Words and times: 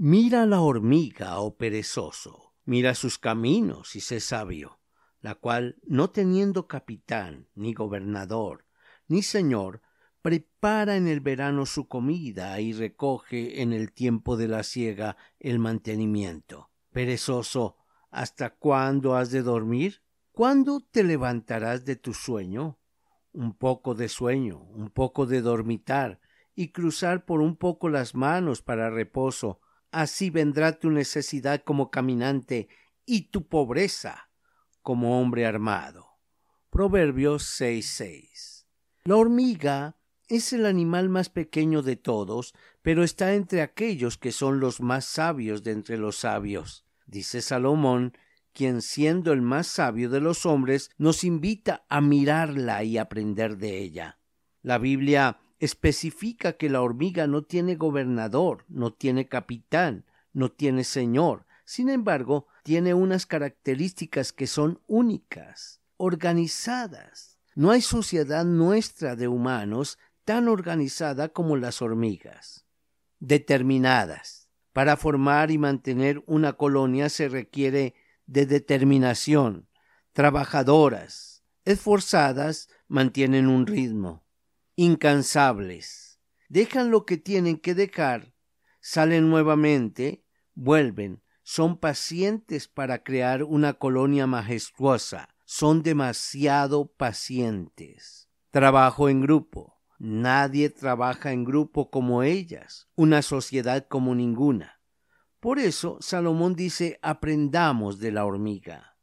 Mira 0.00 0.46
la 0.46 0.60
hormiga, 0.60 1.40
oh 1.40 1.56
perezoso, 1.56 2.54
mira 2.64 2.94
sus 2.94 3.18
caminos 3.18 3.96
y 3.96 4.00
sé 4.00 4.20
sabio, 4.20 4.78
la 5.20 5.34
cual, 5.34 5.74
no 5.82 6.10
teniendo 6.10 6.68
capitán, 6.68 7.48
ni 7.56 7.74
gobernador, 7.74 8.64
ni 9.08 9.22
señor, 9.24 9.82
prepara 10.22 10.94
en 10.94 11.08
el 11.08 11.18
verano 11.18 11.66
su 11.66 11.88
comida 11.88 12.60
y 12.60 12.74
recoge 12.74 13.60
en 13.60 13.72
el 13.72 13.90
tiempo 13.90 14.36
de 14.36 14.46
la 14.46 14.62
siega 14.62 15.16
el 15.40 15.58
mantenimiento. 15.58 16.70
Perezoso, 16.92 17.78
¿hasta 18.12 18.50
cuándo 18.50 19.16
has 19.16 19.32
de 19.32 19.42
dormir? 19.42 20.04
¿Cuándo 20.30 20.78
te 20.78 21.02
levantarás 21.02 21.84
de 21.84 21.96
tu 21.96 22.14
sueño? 22.14 22.78
Un 23.32 23.52
poco 23.52 23.96
de 23.96 24.08
sueño, 24.08 24.60
un 24.60 24.90
poco 24.90 25.26
de 25.26 25.42
dormitar, 25.42 26.20
y 26.54 26.68
cruzar 26.68 27.24
por 27.24 27.40
un 27.40 27.56
poco 27.56 27.88
las 27.88 28.14
manos 28.14 28.62
para 28.62 28.90
reposo, 28.90 29.60
así 29.92 30.30
vendrá 30.30 30.78
tu 30.78 30.90
necesidad 30.90 31.62
como 31.64 31.90
caminante 31.90 32.68
y 33.04 33.30
tu 33.30 33.48
pobreza 33.48 34.30
como 34.82 35.20
hombre 35.20 35.46
armado. 35.46 36.06
Proverbios 36.70 37.44
6:6. 37.60 38.66
La 39.04 39.16
hormiga 39.16 39.96
es 40.28 40.52
el 40.52 40.66
animal 40.66 41.08
más 41.08 41.30
pequeño 41.30 41.82
de 41.82 41.96
todos, 41.96 42.54
pero 42.82 43.02
está 43.02 43.34
entre 43.34 43.62
aquellos 43.62 44.18
que 44.18 44.32
son 44.32 44.60
los 44.60 44.80
más 44.80 45.06
sabios 45.06 45.62
de 45.62 45.72
entre 45.72 45.96
los 45.96 46.16
sabios. 46.16 46.84
Dice 47.06 47.40
Salomón, 47.40 48.12
quien 48.52 48.82
siendo 48.82 49.32
el 49.32 49.40
más 49.40 49.66
sabio 49.66 50.10
de 50.10 50.20
los 50.20 50.44
hombres, 50.44 50.90
nos 50.98 51.24
invita 51.24 51.86
a 51.88 52.00
mirarla 52.00 52.84
y 52.84 52.98
aprender 52.98 53.56
de 53.56 53.78
ella. 53.78 54.18
La 54.62 54.78
Biblia 54.78 55.38
especifica 55.58 56.52
que 56.54 56.70
la 56.70 56.82
hormiga 56.82 57.26
no 57.26 57.42
tiene 57.42 57.74
gobernador, 57.74 58.64
no 58.68 58.92
tiene 58.92 59.28
capitán, 59.28 60.04
no 60.32 60.50
tiene 60.52 60.84
señor. 60.84 61.46
Sin 61.64 61.88
embargo, 61.88 62.46
tiene 62.62 62.94
unas 62.94 63.26
características 63.26 64.32
que 64.32 64.46
son 64.46 64.80
únicas, 64.86 65.80
organizadas. 65.96 67.38
No 67.54 67.70
hay 67.72 67.82
sociedad 67.82 68.44
nuestra 68.44 69.16
de 69.16 69.28
humanos 69.28 69.98
tan 70.24 70.48
organizada 70.48 71.28
como 71.30 71.56
las 71.56 71.82
hormigas. 71.82 72.64
Determinadas. 73.18 74.48
Para 74.72 74.96
formar 74.96 75.50
y 75.50 75.58
mantener 75.58 76.22
una 76.26 76.52
colonia 76.52 77.08
se 77.08 77.28
requiere 77.28 77.94
de 78.26 78.46
determinación. 78.46 79.68
Trabajadoras, 80.12 81.42
esforzadas, 81.64 82.68
mantienen 82.86 83.48
un 83.48 83.66
ritmo 83.66 84.27
incansables. 84.78 86.20
Dejan 86.48 86.92
lo 86.92 87.04
que 87.04 87.16
tienen 87.16 87.58
que 87.58 87.74
dejar, 87.74 88.32
salen 88.80 89.28
nuevamente, 89.28 90.24
vuelven, 90.54 91.20
son 91.42 91.78
pacientes 91.78 92.68
para 92.68 93.02
crear 93.02 93.42
una 93.42 93.72
colonia 93.74 94.28
majestuosa, 94.28 95.34
son 95.44 95.82
demasiado 95.82 96.92
pacientes. 96.92 98.30
Trabajo 98.52 99.08
en 99.08 99.20
grupo. 99.20 99.80
Nadie 99.98 100.70
trabaja 100.70 101.32
en 101.32 101.44
grupo 101.44 101.90
como 101.90 102.22
ellas, 102.22 102.88
una 102.94 103.22
sociedad 103.22 103.88
como 103.88 104.14
ninguna. 104.14 104.80
Por 105.40 105.58
eso 105.58 105.98
Salomón 106.00 106.54
dice 106.54 107.00
aprendamos 107.02 107.98
de 107.98 108.12
la 108.12 108.24
hormiga. 108.24 108.96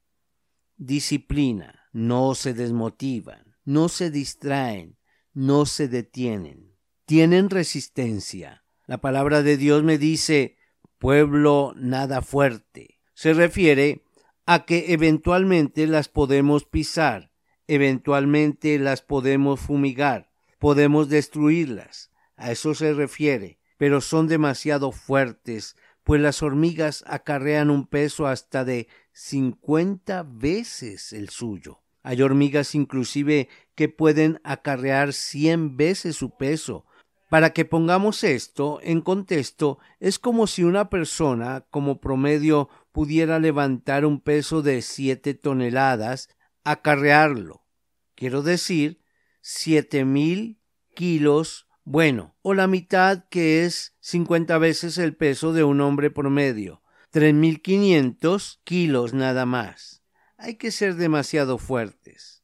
Disciplina, 0.78 1.81
no 1.91 2.33
se 2.33 2.53
desmotivan, 2.53 3.57
no 3.66 3.89
se 3.89 4.09
distraen, 4.09 4.97
no 5.35 5.66
se 5.66 5.88
detienen, 5.90 6.75
tienen 7.06 7.50
resistencia. 7.50 8.63
La 8.88 9.01
palabra 9.01 9.44
de 9.44 9.57
Dios 9.57 9.84
me 9.84 9.97
dice 9.97 10.57
pueblo 10.97 11.73
nada 11.75 12.22
fuerte. 12.22 13.01
Se 13.13 13.34
refiere 13.34 14.06
a 14.46 14.66
que 14.66 14.94
eventualmente 14.94 15.88
las 15.88 16.07
podemos 16.07 16.63
pisar, 16.63 17.34
eventualmente 17.68 18.79
las 18.79 19.01
podemos 19.01 19.59
fumigar, 19.59 20.31
podemos 20.57 21.09
destruirlas. 21.09 22.12
A 22.38 22.52
eso 22.52 22.73
se 22.73 22.94
refiere, 22.94 23.59
pero 23.78 24.00
son 24.00 24.28
demasiado 24.28 24.94
fuertes, 24.94 25.75
pues 26.03 26.22
las 26.22 26.44
hormigas 26.44 27.03
acarrean 27.07 27.69
un 27.69 27.88
peso 27.88 28.28
hasta 28.28 28.63
de 28.63 28.88
cincuenta 29.12 30.23
veces 30.23 31.12
el 31.12 31.29
suyo. 31.29 31.81
Hay 32.07 32.21
hormigas 32.21 32.75
inclusive 32.75 33.49
que 33.73 33.89
pueden 33.89 34.39
acarrear 34.43 35.11
cien 35.11 35.75
veces 35.75 36.16
su 36.16 36.38
peso. 36.38 36.85
Para 37.29 37.49
que 37.49 37.66
pongamos 37.66 38.23
esto 38.23 38.79
en 38.83 39.01
contexto, 39.01 39.79
es 39.99 40.19
como 40.19 40.45
si 40.45 40.63
una 40.63 40.91
persona 40.91 41.66
como 41.71 41.99
promedio 41.99 42.69
pudiera 42.91 43.39
levantar 43.39 44.05
un 44.05 44.21
peso 44.21 44.61
de 44.61 44.83
siete 44.83 45.33
toneladas, 45.33 46.29
acarrearlo. 46.63 47.66
Quiero 48.13 48.43
decir, 48.43 49.01
siete 49.41 50.05
mil 50.05 50.59
kilos, 50.93 51.67
bueno, 51.85 52.35
o 52.43 52.53
la 52.53 52.67
mitad 52.67 53.25
que 53.31 53.66
es 53.66 53.95
cincuenta 53.99 54.59
veces 54.59 54.99
el 54.99 55.16
peso 55.16 55.53
de 55.53 55.63
un 55.63 55.81
hombre 55.81 56.11
promedio, 56.11 56.83
tres 57.09 57.33
mil 57.33 57.63
quinientos 57.63 58.61
kilos 58.63 59.16
nada 59.16 59.47
más 59.47 60.04
hay 60.38 60.56
que 60.56 60.72
ser 60.72 60.96
demasiado 60.96 61.57
fuertes, 61.57 62.44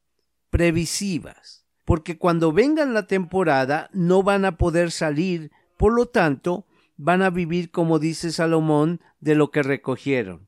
previsivas, 0.50 1.66
porque 1.86 2.18
cuando 2.18 2.52
vengan 2.52 2.94
la 2.94 3.08
temporada 3.08 3.90
no 3.94 4.24
van 4.24 4.46
a 4.46 4.58
poder 4.58 4.92
salir, 4.92 5.52
por 5.78 5.94
lo 5.94 6.06
tanto, 6.08 6.68
van 6.98 7.22
a 7.22 7.30
vivir, 7.30 7.72
como 7.72 8.00
dice 8.00 8.32
Salomón, 8.32 9.02
de 9.20 9.36
lo 9.36 9.52
que 9.52 9.64
recogieron. 9.64 10.48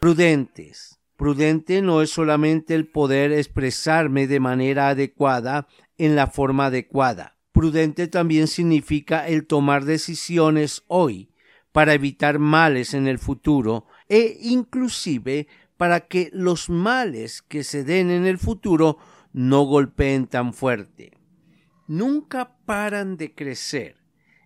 Prudentes. 0.00 1.00
Prudente 1.16 1.80
no 1.80 2.02
es 2.02 2.10
solamente 2.10 2.74
el 2.74 2.86
poder 2.86 3.32
expresarme 3.32 4.26
de 4.26 4.38
manera 4.38 4.88
adecuada 4.88 5.66
en 5.96 6.14
la 6.14 6.26
forma 6.26 6.66
adecuada. 6.66 7.38
Prudente 7.52 8.06
también 8.06 8.48
significa 8.48 9.26
el 9.26 9.46
tomar 9.46 9.86
decisiones 9.86 10.84
hoy 10.88 11.30
para 11.72 11.94
evitar 11.94 12.38
males 12.38 12.92
en 12.92 13.08
el 13.08 13.18
futuro 13.18 13.86
e 14.08 14.36
inclusive 14.42 15.48
para 15.76 16.00
que 16.00 16.30
los 16.32 16.70
males 16.70 17.42
que 17.42 17.64
se 17.64 17.84
den 17.84 18.10
en 18.10 18.26
el 18.26 18.38
futuro 18.38 18.98
no 19.32 19.62
golpeen 19.64 20.26
tan 20.26 20.54
fuerte. 20.54 21.12
Nunca 21.86 22.56
paran 22.64 23.16
de 23.16 23.34
crecer. 23.34 23.96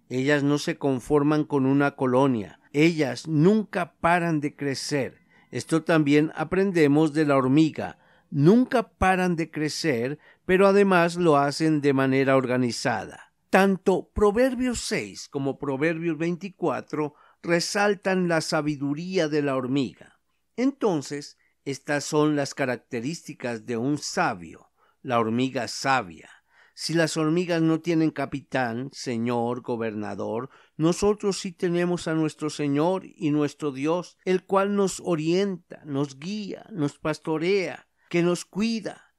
Ellas 0.08 0.42
no 0.42 0.58
se 0.58 0.76
conforman 0.76 1.44
con 1.44 1.66
una 1.66 1.92
colonia. 1.92 2.60
Ellas 2.72 3.28
nunca 3.28 3.94
paran 4.00 4.41
de 4.41 4.56
crecer. 4.56 5.20
Esto 5.50 5.82
también 5.84 6.32
aprendemos 6.34 7.12
de 7.12 7.24
la 7.24 7.36
hormiga. 7.36 7.98
Nunca 8.30 8.91
paran 8.91 9.36
de 9.36 9.50
crecer, 9.50 10.18
pero 10.44 10.66
además 10.66 11.16
lo 11.16 11.36
hacen 11.36 11.80
de 11.80 11.92
manera 11.92 12.36
organizada. 12.36 13.32
Tanto 13.50 14.10
Proverbios 14.12 14.80
6 14.80 15.28
como 15.28 15.58
Proverbios 15.58 16.18
24 16.18 17.14
resaltan 17.42 18.28
la 18.28 18.41
sabiduría 18.41 19.28
de 19.28 19.42
la 19.42 19.56
hormiga. 19.56 20.20
Entonces, 20.56 21.38
estas 21.64 22.04
son 22.04 22.36
las 22.36 22.54
características 22.54 23.66
de 23.66 23.76
un 23.76 23.98
sabio, 23.98 24.70
la 25.02 25.18
hormiga 25.18 25.68
sabia. 25.68 26.30
Si 26.74 26.94
las 26.94 27.16
hormigas 27.18 27.60
no 27.60 27.80
tienen 27.80 28.10
capitán, 28.10 28.88
señor, 28.92 29.60
gobernador, 29.60 30.48
nosotros 30.76 31.38
sí 31.38 31.52
tenemos 31.52 32.08
a 32.08 32.14
nuestro 32.14 32.48
Señor 32.48 33.02
y 33.04 33.30
nuestro 33.30 33.70
Dios, 33.70 34.16
el 34.24 34.44
cual 34.44 34.74
nos 34.74 35.00
orienta, 35.04 35.82
nos 35.84 36.18
guía, 36.18 36.66
nos 36.72 36.98
pastorea, 36.98 37.88
que 38.08 38.22
nos 38.22 38.47
cuida, 38.47 39.14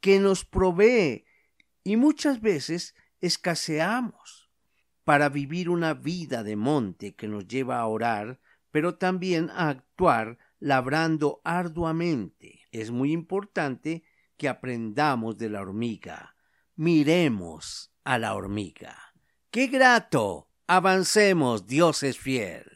que 0.00 0.20
nos 0.20 0.44
provee, 0.44 1.24
y 1.82 1.96
muchas 1.96 2.40
veces 2.40 2.94
escaseamos 3.20 4.50
para 5.04 5.28
vivir 5.28 5.70
una 5.70 5.94
vida 5.94 6.42
de 6.42 6.56
monte 6.56 7.14
que 7.14 7.28
nos 7.28 7.46
lleva 7.46 7.78
a 7.78 7.86
orar, 7.86 8.40
pero 8.70 8.96
también 8.96 9.48
a 9.50 9.70
actuar 9.70 10.36
labrando 10.58 11.40
arduamente. 11.44 12.60
Es 12.70 12.90
muy 12.90 13.12
importante 13.12 14.04
que 14.36 14.48
aprendamos 14.48 15.38
de 15.38 15.50
la 15.50 15.60
hormiga. 15.60 16.36
Miremos 16.74 17.92
a 18.04 18.18
la 18.18 18.34
hormiga. 18.34 18.96
Qué 19.50 19.68
grato 19.68 20.46
Avancemos, 20.68 21.68
Dios 21.68 22.02
es 22.02 22.18
fiel. 22.18 22.75